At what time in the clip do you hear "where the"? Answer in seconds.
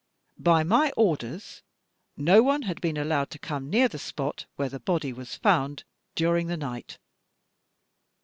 4.55-4.79